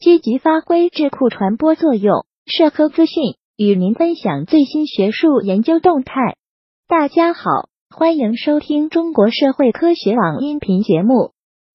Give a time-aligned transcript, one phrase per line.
[0.00, 6.36] 积极发挥智库传播作用，社科资讯与您分享最新学术研究动态。
[6.88, 11.32] 大家好，欢迎收听中国社会科学网音频节目。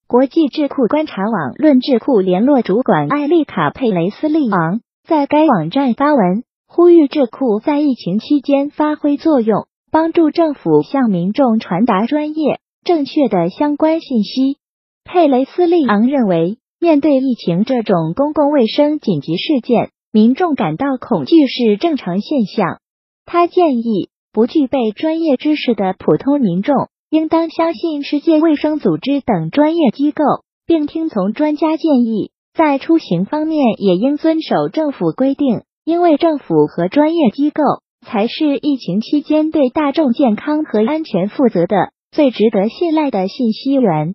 [0.08, 14.58] 国际智库观察网论智库联络主管艾丽卡·佩雷斯利昂在该网站发文，呼吁智库在疫情期间发挥作用，帮助政府向民众传达专业、正确的相关信息。
[15.04, 16.58] 佩雷斯利昂认为。
[16.86, 22.80] 面对疫情这种公共卫生紧急事件，民众感到恐惧是正常现象。
[23.26, 26.76] 他建议，不具备专业知识的普通民众
[27.10, 30.24] 应当相信世界卫生组织等专业机构，
[30.68, 32.30] 并听从专家建议。
[32.54, 37.64] 在出行方面，也应遵守政府规定，因为政府和专业机构
[38.06, 44.14] 才是疫情期间对大众健康和安全负责的最值得信赖的信息源。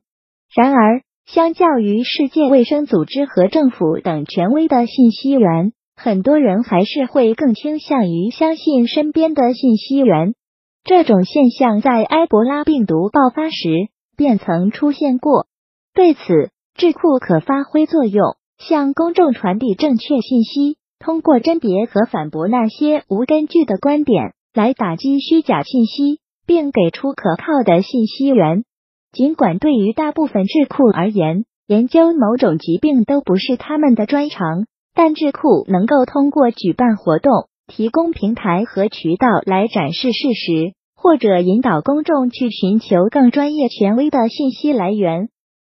[0.55, 1.03] 然而，
[1.33, 10.35] 相较于世界卫生组织和政府等权威的信息源，很多人还是会更倾向于相信身边的信息源。
[10.83, 13.69] 这种现象在埃博拉病毒爆发时
[14.17, 15.47] 便曾出现过。
[15.95, 28.65] 对此，智库可发挥作用，向公众传递正确信息，通过甄别和反驳那些无根据的观点，来打击虚假信息，并给出可靠的信息源。
[29.13, 45.29] 尽管对于大部分智库而言，研究某种疾病都不是他们的专长，但智库能够通过举办活动、提供平台和渠道来展示事实，或者引导公众去寻求更专业、权威的信息来源。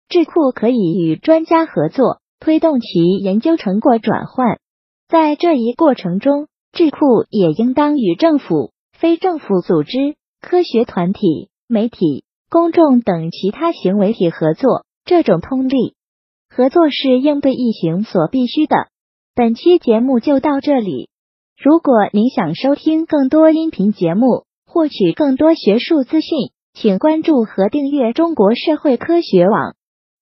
[0.09, 4.59] 智库可以与专家合作，推动其研究成果转换。
[5.07, 12.25] 在这一过程中，智库也应当与政府、非政府组织、科学团体、媒体。
[12.49, 15.93] 公众等其他行为体合作，这种通力
[16.49, 18.87] 合作是应对疫情所必须的。
[19.35, 21.09] 本期节目就到这里。
[21.61, 29.75] 如果您想收听更多音频节目，获取更多学术资讯，请关注和订阅中国社会科学网。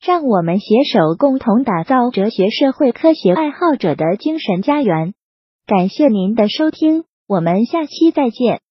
[0.05, 5.13] 让我们携手共同打造哲学社会科学爱好者的精神家园。
[5.65, 8.61] 感谢您的收听，我们下期再见。